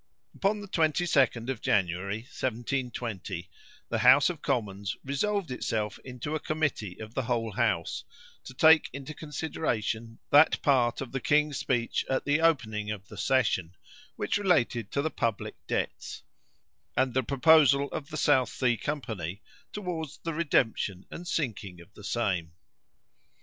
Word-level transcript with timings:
Upon 0.33 0.61
the 0.61 0.67
22d 0.67 1.47
of 1.47 1.61
January, 1.61 2.21
1720, 2.21 3.47
the 3.89 3.99
House 3.99 4.31
of 4.31 4.41
Commons 4.41 4.97
resolved 5.03 5.51
itself 5.51 5.99
into 6.03 6.33
a 6.33 6.39
committee 6.39 6.97
of 6.97 7.13
the 7.13 7.21
whole 7.21 7.51
house, 7.51 8.03
to 8.45 8.55
take 8.55 8.89
into 8.93 9.13
consideration 9.13 10.17
that 10.31 10.59
part 10.63 11.01
of 11.01 11.11
the 11.11 11.19
king's 11.19 11.57
speech 11.59 12.03
at 12.09 12.25
the 12.25 12.41
opening 12.41 12.89
of 12.89 13.07
the 13.09 13.15
session 13.17 13.75
which 14.15 14.39
related 14.39 14.89
to 14.89 15.03
the 15.03 15.11
public 15.11 15.53
debts, 15.67 16.23
and 16.97 17.13
the 17.13 17.21
proposal 17.21 17.87
of 17.91 18.09
the 18.09 18.17
South 18.17 18.49
Sea 18.49 18.77
Company 18.77 19.43
towards 19.71 20.17
the 20.23 20.33
redemption 20.33 21.05
and 21.11 21.27
sinking 21.27 21.79
of 21.79 21.93
the 21.93 22.03
same. 22.03 22.53